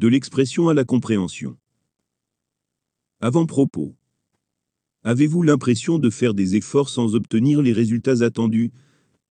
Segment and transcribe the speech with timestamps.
[0.00, 1.58] De l'expression à la compréhension.
[3.20, 3.94] Avant-propos.
[5.02, 8.72] Avez-vous l'impression de faire des efforts sans obtenir les résultats attendus?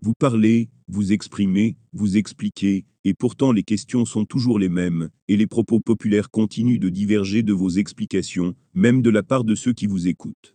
[0.03, 5.39] Vous parlez, vous exprimez, vous expliquez, et pourtant les questions sont toujours les mêmes, et
[5.39, 9.73] les propos populaires continuent de diverger de vos explications, même de la part de ceux
[9.73, 10.55] qui vous écoutent.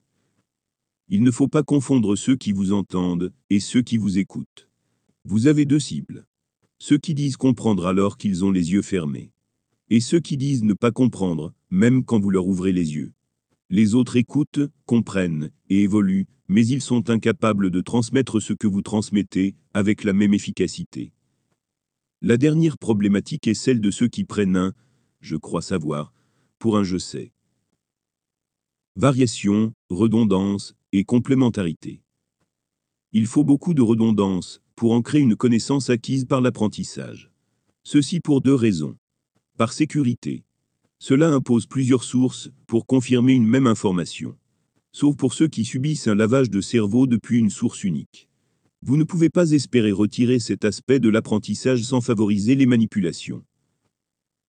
[1.07, 4.69] Il ne faut pas confondre ceux qui vous entendent et ceux qui vous écoutent.
[5.25, 6.27] Vous avez deux cibles.
[6.77, 9.32] Ceux qui disent comprendre alors qu'ils ont les yeux fermés.
[9.93, 13.13] Et ceux qui disent ne pas comprendre, même quand vous leur ouvrez les yeux.
[13.69, 18.81] Les autres écoutent, comprennent et évoluent, mais ils sont incapables de transmettre ce que vous
[18.81, 21.13] transmettez avec la même efficacité.
[22.23, 24.73] La dernière problématique est celle de ceux qui prennent un
[25.21, 26.11] je crois savoir
[26.57, 27.31] pour un je sais.
[28.95, 32.01] Variation, redondance et complémentarité.
[33.11, 37.29] Il faut beaucoup de redondance pour ancrer une connaissance acquise par l'apprentissage.
[37.83, 38.97] Ceci pour deux raisons.
[39.55, 40.45] Par sécurité.
[40.97, 44.35] Cela impose plusieurs sources pour confirmer une même information.
[44.91, 48.27] Sauf pour ceux qui subissent un lavage de cerveau depuis une source unique.
[48.81, 53.45] Vous ne pouvez pas espérer retirer cet aspect de l'apprentissage sans favoriser les manipulations.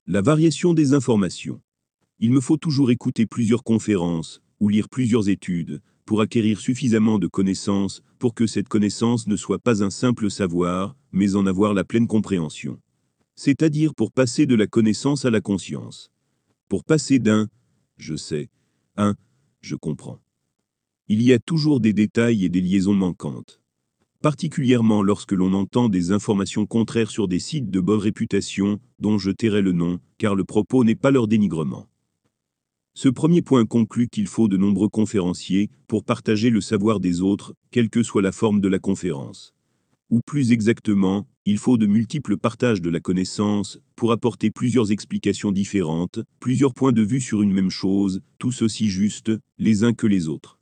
[0.06, 1.60] La variation des informations.
[2.18, 7.26] Il me faut toujours écouter plusieurs conférences ou lire plusieurs études pour acquérir suffisamment de
[7.26, 11.84] connaissances pour que cette connaissance ne soit pas un simple savoir, mais en avoir la
[11.84, 12.80] pleine compréhension
[13.36, 16.10] c'est-à-dire pour passer de la connaissance à la conscience.
[16.68, 17.48] Pour passer d'un
[17.96, 18.50] je sais,
[18.96, 19.14] un
[19.60, 20.20] je comprends.
[21.08, 23.60] Il y a toujours des détails et des liaisons manquantes.
[24.22, 29.30] Particulièrement lorsque l'on entend des informations contraires sur des sites de bonne réputation, dont je
[29.30, 31.88] tairai le nom, car le propos n'est pas leur dénigrement.
[32.94, 37.54] Ce premier point conclut qu'il faut de nombreux conférenciers pour partager le savoir des autres,
[37.70, 39.52] quelle que soit la forme de la conférence.
[40.10, 45.52] Ou plus exactement, il faut de multiples partages de la connaissance pour apporter plusieurs explications
[45.52, 50.06] différentes, plusieurs points de vue sur une même chose, tous aussi justes, les uns que
[50.06, 50.58] les autres.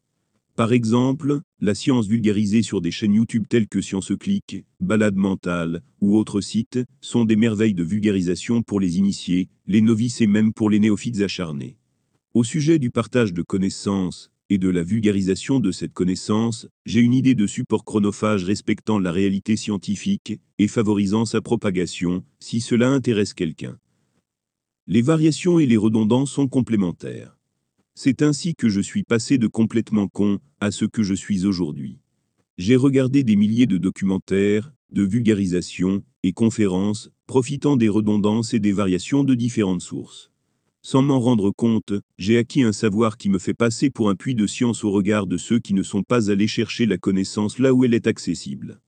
[0.57, 5.83] Par exemple, la science vulgarisée sur des chaînes YouTube telles que Science Click, Balade Mentale
[6.01, 10.53] ou autres sites sont des merveilles de vulgarisation pour les initiés, les novices et même
[10.53, 11.77] pour les néophytes acharnés.
[12.35, 17.15] Au sujet du partage de connaissances, et de la vulgarisation de cette connaissance, j'ai une
[17.15, 23.33] idée de support chronophage respectant la réalité scientifique et favorisant sa propagation, si cela intéresse
[23.33, 23.79] quelqu'un.
[24.87, 27.39] Les variations et les redondances sont complémentaires.
[27.95, 32.01] C'est ainsi que je suis passé de complètement con à ce que je suis aujourd'hui.
[32.59, 38.73] J'ai regardé des milliers de documentaires, de vulgarisation et conférences, profitant des redondances et des
[38.73, 40.32] variations de différentes sources.
[40.85, 44.35] Sans m'en rendre compte, j'ai acquis un savoir qui me fait passer pour un puits
[44.35, 47.73] de science au regard de ceux qui ne sont pas allés chercher la connaissance là
[47.73, 48.81] où elle est accessible.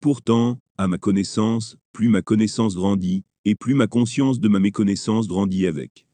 [0.00, 5.28] Pourtant, à ma connaissance, plus ma connaissance grandit, et plus ma conscience de ma méconnaissance
[5.28, 6.04] grandit avec.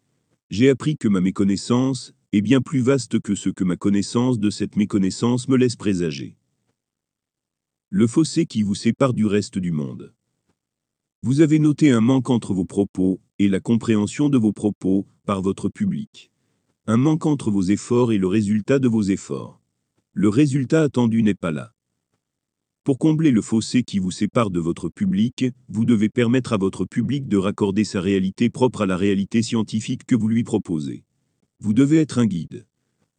[0.50, 4.50] J'ai appris que ma méconnaissance est bien plus vaste que ce que ma connaissance de
[4.50, 6.36] cette méconnaissance me laisse présager.
[7.88, 10.12] Le fossé qui vous sépare du reste du monde.
[11.22, 15.42] Vous avez noté un manque entre vos propos et la compréhension de vos propos par
[15.42, 16.30] votre public.
[16.86, 19.60] Un manque entre vos efforts et le résultat de vos efforts.
[20.12, 21.72] Le résultat attendu n'est pas là.
[22.84, 26.84] Pour combler le fossé qui vous sépare de votre public, vous devez permettre à votre
[26.84, 31.04] public de raccorder sa réalité propre à la réalité scientifique que vous lui proposez.
[31.60, 32.66] Vous devez être un guide.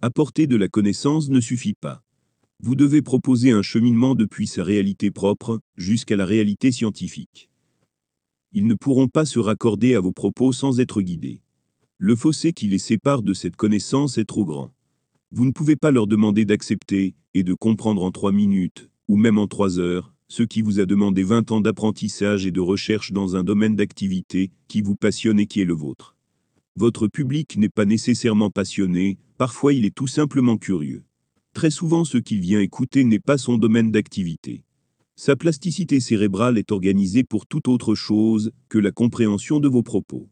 [0.02, 2.04] Apporter de la connaissance ne suffit pas.
[2.60, 7.50] Vous devez proposer un cheminement depuis sa réalité propre jusqu'à la réalité scientifique
[8.54, 11.42] ils ne pourront pas se raccorder à vos propos sans être guidés.
[12.06, 14.74] Le fossé qui les sépare de cette connaissance est trop grand.
[15.32, 19.38] Vous ne pouvez pas leur demander d'accepter et de comprendre en trois minutes, ou même
[19.38, 23.38] en trois heures, ce qui vous a demandé 20 ans d'apprentissage et de recherche dans
[23.38, 26.18] un domaine d'activité qui vous passionne et qui est le vôtre.
[26.76, 31.06] Votre public n'est pas nécessairement passionné, parfois il est tout simplement curieux.
[31.54, 34.66] Très souvent ce qu'il vient écouter n'est pas son domaine d'activité.
[35.16, 40.28] Sa plasticité cérébrale est organisée pour toute autre chose que la compréhension de vos propos.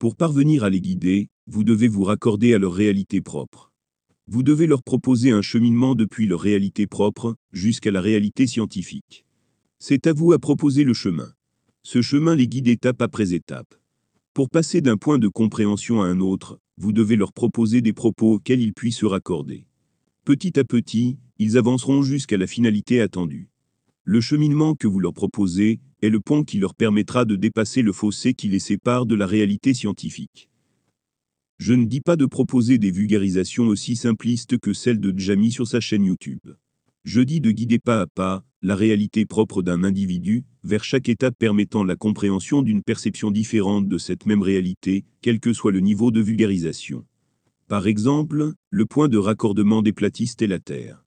[0.00, 3.70] Pour parvenir à les guider, vous devez vous raccorder à leur réalité propre.
[4.28, 9.26] Vous devez leur proposer un cheminement depuis leur réalité propre jusqu'à la réalité scientifique.
[9.78, 11.34] C'est à vous à proposer le chemin.
[11.82, 13.74] Ce chemin les guide étape après étape.
[14.32, 18.36] Pour passer d'un point de compréhension à un autre, vous devez leur proposer des propos
[18.36, 19.66] auxquels ils puissent se raccorder.
[20.24, 23.50] Petit à petit, ils avanceront jusqu'à la finalité attendue.
[24.04, 27.92] Le cheminement que vous leur proposez est le pont qui leur permettra de dépasser le
[27.92, 30.48] fossé qui les sépare de la réalité scientifique.
[31.58, 35.66] Je ne dis pas de proposer des vulgarisations aussi simplistes que celles de Djami sur
[35.66, 36.40] sa chaîne YouTube.
[37.04, 41.34] Je dis de guider pas à pas la réalité propre d'un individu vers chaque étape
[41.38, 46.10] permettant la compréhension d'une perception différente de cette même réalité, quel que soit le niveau
[46.10, 47.06] de vulgarisation.
[47.68, 51.04] Par exemple, le point de raccordement des platistes et la Terre.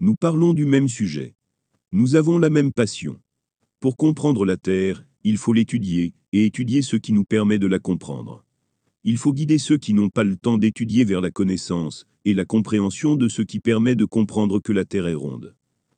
[0.00, 1.34] Nous parlons du même sujet.
[1.92, 3.18] Nous avons la même passion.
[3.86, 7.78] Pour comprendre la Terre, il faut l'étudier, et étudier ce qui nous permet de la
[7.78, 8.44] comprendre.
[9.04, 12.44] Il faut guider ceux qui n'ont pas le temps d'étudier vers la connaissance et la
[12.44, 15.54] compréhension de ce qui permet de comprendre que la Terre est ronde.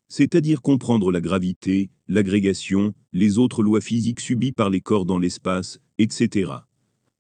[0.06, 5.81] C'est-à-dire comprendre la gravité, l'agrégation, les autres lois physiques subies par les corps dans l'espace,
[5.96, 6.52] etc.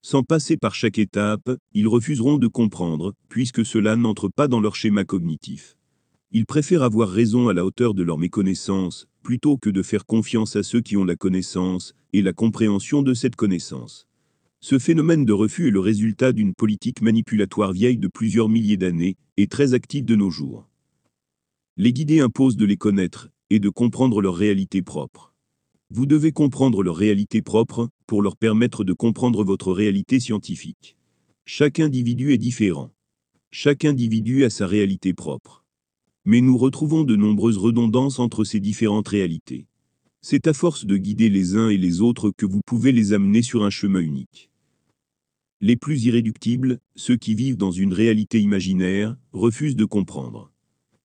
[0.02, 4.76] Sans passer par chaque étape, ils refuseront de comprendre, puisque cela n'entre pas dans leur
[4.76, 5.78] schéma cognitif.
[6.30, 10.56] Ils préfèrent avoir raison à la hauteur de leur méconnaissance, plutôt que de faire confiance
[10.56, 14.08] à ceux qui ont la connaissance et la compréhension de cette connaissance.
[14.62, 19.18] Ce phénomène de refus est le résultat d'une politique manipulatoire vieille de plusieurs milliers d'années
[19.36, 20.66] et très active de nos jours.
[21.76, 25.34] Les guider imposent de les connaître et de comprendre leur réalité propre.
[25.90, 30.96] Vous devez comprendre leur réalité propre pour leur permettre de comprendre votre réalité scientifique.
[31.44, 32.94] Chaque individu est différent.
[33.50, 35.66] Chaque individu a sa réalité propre.
[36.30, 39.66] Mais nous retrouvons de nombreuses redondances entre ces différentes réalités.
[40.20, 43.40] C'est à force de guider les uns et les autres que vous pouvez les amener
[43.40, 44.50] sur un chemin unique.
[45.62, 50.52] Les plus irréductibles, ceux qui vivent dans une réalité imaginaire, refusent de comprendre.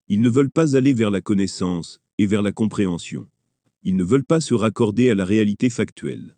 [0.08, 3.26] Ils ne veulent pas aller vers la connaissance et vers la compréhension.
[3.82, 6.36] Ils ne veulent pas se raccorder à la réalité factuelle.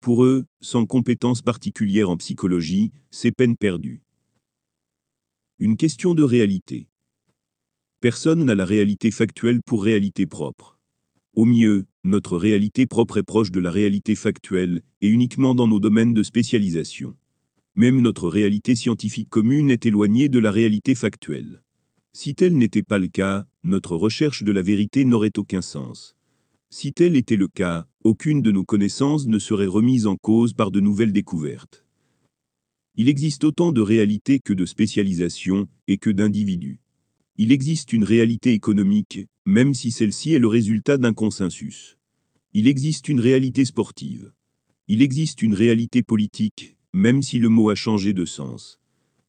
[0.00, 4.02] Pour eux, sans compétence particulière en psychologie, c'est peine perdue.
[5.60, 6.88] Une question de réalité.
[8.04, 10.78] Personne n'a la réalité factuelle pour réalité propre.
[11.34, 15.80] Au mieux, notre réalité propre est proche de la réalité factuelle, et uniquement dans nos
[15.80, 17.16] domaines de spécialisation.
[17.76, 21.62] Même notre réalité scientifique commune est éloignée de la réalité factuelle.
[22.12, 26.14] Si tel n'était pas le cas, notre recherche de la vérité n'aurait aucun sens.
[26.68, 30.70] Si tel était le cas, aucune de nos connaissances ne serait remise en cause par
[30.70, 31.86] de nouvelles découvertes.
[32.96, 36.83] Il existe autant de réalités que de spécialisations, et que d'individus.
[37.36, 41.98] Il existe une réalité économique, même si celle-ci est le résultat d'un consensus.
[42.52, 44.32] Il existe une réalité sportive.
[44.86, 48.78] Il existe une réalité politique, même si le mot a changé de sens.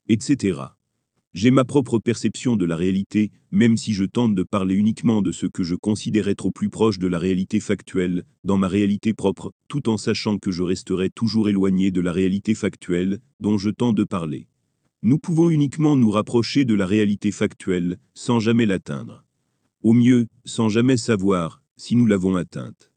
[0.07, 0.59] Etc.
[1.33, 5.31] J'ai ma propre perception de la réalité, même si je tente de parler uniquement de
[5.31, 9.15] ce que je considère être au plus proche de la réalité factuelle, dans ma réalité
[9.15, 13.71] propre, tout en sachant que je resterai toujours éloigné de la réalité factuelle, dont je
[13.71, 14.47] tente de parler.
[15.07, 19.23] Nous pouvons uniquement nous rapprocher de la réalité factuelle, sans jamais l'atteindre
[19.83, 22.91] au mieux, sans jamais savoir si nous l'avons atteinte.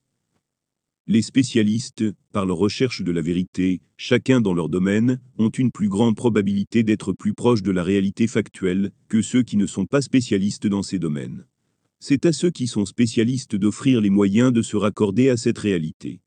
[1.06, 5.90] Les spécialistes, par leur recherche de la vérité, chacun dans leur domaine, ont une plus
[5.90, 10.00] grande probabilité d'être plus proches de la réalité factuelle que ceux qui ne sont pas
[10.00, 11.44] spécialistes dans ces domaines.
[12.00, 16.22] C'est à ceux qui sont spécialistes d'offrir les moyens de se raccorder à cette réalité.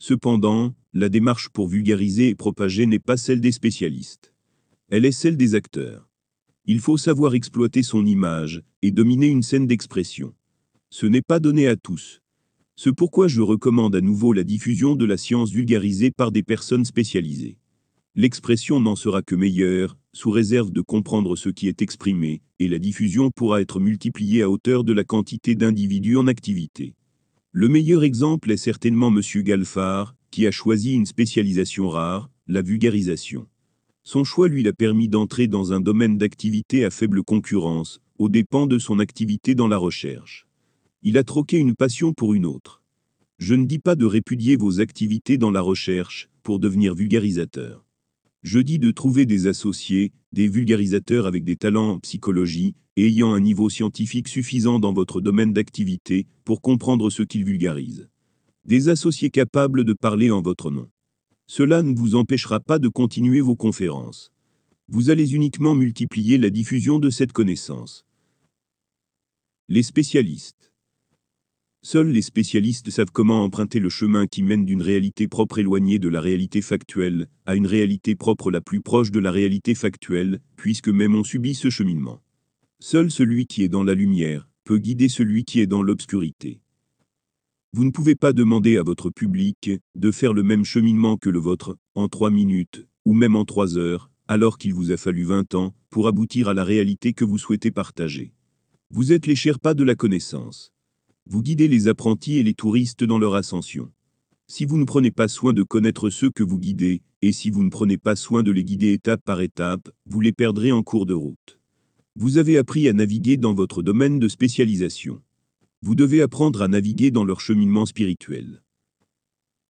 [0.00, 4.29] Cependant, la démarche pour vulgariser et propager n'est pas celle des spécialistes.
[4.92, 6.08] Elle est celle des acteurs.
[6.66, 10.34] Il faut savoir exploiter son image et dominer une scène d'expression.
[10.90, 12.22] Ce n'est pas donné à tous.
[12.74, 16.84] C'est pourquoi je recommande à nouveau la diffusion de la science vulgarisée par des personnes
[16.84, 17.56] spécialisées.
[18.16, 22.80] L'expression n'en sera que meilleure, sous réserve de comprendre ce qui est exprimé, et la
[22.80, 26.96] diffusion pourra être multipliée à hauteur de la quantité d'individus en activité.
[27.52, 29.20] Le meilleur exemple est certainement M.
[29.44, 33.46] Galfard, qui a choisi une spécialisation rare, la vulgarisation.
[34.02, 38.66] Son choix lui a permis d'entrer dans un domaine d'activité à faible concurrence, aux dépens
[38.66, 40.46] de son activité dans la recherche.
[41.02, 42.82] Il a troqué une passion pour une autre.
[43.38, 47.84] Je ne dis pas de répudier vos activités dans la recherche pour devenir vulgarisateur.
[48.42, 53.32] Je dis de trouver des associés, des vulgarisateurs avec des talents en psychologie et ayant
[53.34, 58.08] un niveau scientifique suffisant dans votre domaine d'activité pour comprendre ce qu'ils vulgarisent.
[58.64, 60.88] Des associés capables de parler en votre nom.
[61.52, 64.30] Cela ne vous empêchera pas de continuer vos conférences.
[64.86, 68.06] Vous allez uniquement multiplier la diffusion de cette connaissance.
[69.68, 70.72] Les spécialistes.
[71.82, 76.08] Seuls les spécialistes savent comment emprunter le chemin qui mène d'une réalité propre éloignée de
[76.08, 80.88] la réalité factuelle à une réalité propre la plus proche de la réalité factuelle, puisque
[80.88, 82.20] même on subit ce cheminement.
[82.78, 86.60] Seul celui qui est dans la lumière peut guider celui qui est dans l'obscurité.
[87.72, 91.38] Vous ne pouvez pas demander à votre public de faire le même cheminement que le
[91.38, 95.54] vôtre, en trois minutes, ou même en trois heures, alors qu'il vous a fallu vingt
[95.54, 98.32] ans, pour aboutir à la réalité que vous souhaitez partager.
[98.90, 100.72] Vous êtes les Sherpas de la connaissance.
[101.26, 103.92] Vous guidez les apprentis et les touristes dans leur ascension.
[104.48, 107.62] Si vous ne prenez pas soin de connaître ceux que vous guidez, et si vous
[107.62, 111.06] ne prenez pas soin de les guider étape par étape, vous les perdrez en cours
[111.06, 111.60] de route.
[112.16, 115.22] Vous avez appris à naviguer dans votre domaine de spécialisation.
[115.82, 118.62] Vous devez apprendre à naviguer dans leur cheminement spirituel.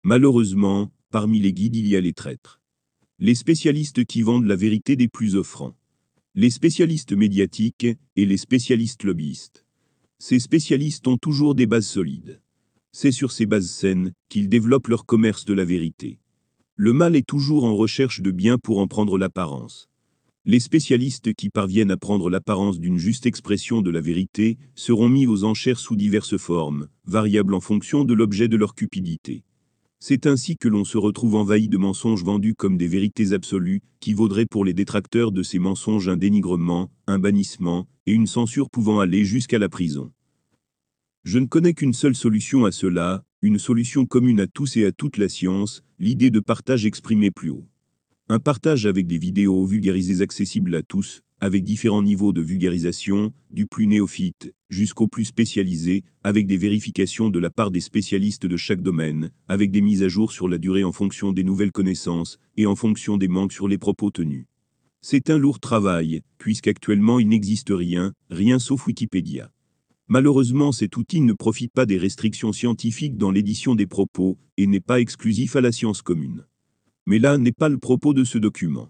[0.02, 2.60] Malheureusement, parmi les guides il y a les traîtres.
[3.20, 5.76] Les spécialistes qui vendent la vérité des plus offrants.
[6.34, 7.86] Les spécialistes médiatiques
[8.16, 9.64] et les spécialistes lobbyistes.
[10.18, 12.40] Ces spécialistes ont toujours des bases solides.
[12.90, 16.18] C'est sur ces bases saines qu'ils développent leur commerce de la vérité.
[16.74, 19.89] Le mal est toujours en recherche de bien pour en prendre l'apparence.
[20.50, 25.28] Les spécialistes qui parviennent à prendre l'apparence d'une juste expression de la vérité seront mis
[25.28, 29.44] aux enchères sous diverses formes, variables en fonction de l'objet de leur cupidité.
[30.00, 34.12] C'est ainsi que l'on se retrouve envahi de mensonges vendus comme des vérités absolues, qui
[34.12, 38.98] vaudraient pour les détracteurs de ces mensonges un dénigrement, un bannissement, et une censure pouvant
[38.98, 40.10] aller jusqu'à la prison.
[41.22, 44.90] Je ne connais qu'une seule solution à cela, une solution commune à tous et à
[44.90, 47.69] toute la science, l'idée de partage exprimée plus haut.
[48.32, 53.66] Un partage avec des vidéos vulgarisées accessibles à tous, avec différents niveaux de vulgarisation, du
[53.66, 58.82] plus néophyte jusqu'au plus spécialisé, avec des vérifications de la part des spécialistes de chaque
[58.82, 62.66] domaine, avec des mises à jour sur la durée en fonction des nouvelles connaissances et
[62.66, 64.46] en fonction des manques sur les propos tenus.
[65.00, 69.50] C'est un lourd travail, puisqu'actuellement il n'existe rien, rien sauf Wikipédia.
[70.06, 74.78] Malheureusement cet outil ne profite pas des restrictions scientifiques dans l'édition des propos, et n'est
[74.78, 76.44] pas exclusif à la science commune.
[77.10, 78.88] Mais là n'est pas le propos de ce document.